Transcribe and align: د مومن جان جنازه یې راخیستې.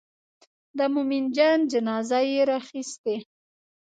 د 0.77 0.79
مومن 0.93 1.25
جان 1.37 1.59
جنازه 1.71 2.19
یې 2.31 2.41
راخیستې. 2.51 3.15